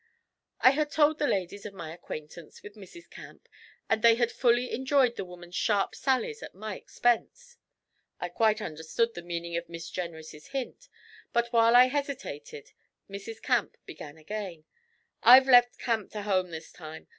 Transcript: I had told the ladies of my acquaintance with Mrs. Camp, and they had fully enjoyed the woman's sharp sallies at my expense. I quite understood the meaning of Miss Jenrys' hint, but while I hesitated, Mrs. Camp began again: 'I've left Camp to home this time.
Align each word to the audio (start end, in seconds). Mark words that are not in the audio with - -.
I 0.61 0.71
had 0.71 0.89
told 0.89 1.19
the 1.19 1.27
ladies 1.27 1.63
of 1.63 1.75
my 1.75 1.93
acquaintance 1.93 2.63
with 2.63 2.73
Mrs. 2.73 3.07
Camp, 3.07 3.47
and 3.87 4.01
they 4.01 4.15
had 4.15 4.31
fully 4.31 4.71
enjoyed 4.71 5.15
the 5.15 5.23
woman's 5.23 5.53
sharp 5.53 5.93
sallies 5.93 6.41
at 6.41 6.55
my 6.55 6.75
expense. 6.75 7.57
I 8.19 8.29
quite 8.29 8.63
understood 8.63 9.13
the 9.13 9.21
meaning 9.21 9.55
of 9.57 9.69
Miss 9.69 9.91
Jenrys' 9.91 10.47
hint, 10.47 10.89
but 11.33 11.53
while 11.53 11.75
I 11.75 11.85
hesitated, 11.85 12.71
Mrs. 13.07 13.43
Camp 13.43 13.77
began 13.85 14.17
again: 14.17 14.63
'I've 15.21 15.45
left 15.45 15.77
Camp 15.77 16.09
to 16.13 16.23
home 16.23 16.49
this 16.49 16.71
time. 16.71 17.07